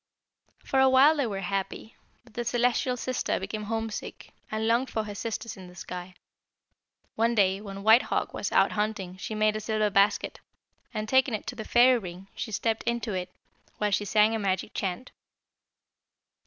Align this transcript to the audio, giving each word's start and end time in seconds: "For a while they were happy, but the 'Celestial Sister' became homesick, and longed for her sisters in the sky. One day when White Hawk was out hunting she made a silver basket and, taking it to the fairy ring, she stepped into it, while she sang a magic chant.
"For 0.65 0.79
a 0.79 0.89
while 0.89 1.15
they 1.15 1.27
were 1.27 1.41
happy, 1.41 1.95
but 2.23 2.33
the 2.33 2.43
'Celestial 2.43 2.97
Sister' 2.97 3.39
became 3.39 3.65
homesick, 3.65 4.31
and 4.49 4.67
longed 4.67 4.89
for 4.89 5.03
her 5.03 5.13
sisters 5.13 5.57
in 5.57 5.67
the 5.67 5.75
sky. 5.75 6.15
One 7.13 7.35
day 7.35 7.61
when 7.61 7.83
White 7.83 8.01
Hawk 8.01 8.33
was 8.33 8.51
out 8.51 8.71
hunting 8.71 9.17
she 9.17 9.35
made 9.35 9.55
a 9.55 9.59
silver 9.59 9.91
basket 9.91 10.39
and, 10.91 11.07
taking 11.07 11.35
it 11.35 11.45
to 11.45 11.55
the 11.55 11.63
fairy 11.65 11.99
ring, 11.99 12.29
she 12.33 12.51
stepped 12.51 12.81
into 12.85 13.13
it, 13.13 13.29
while 13.77 13.91
she 13.91 14.05
sang 14.05 14.33
a 14.33 14.39
magic 14.39 14.73
chant. 14.73 15.11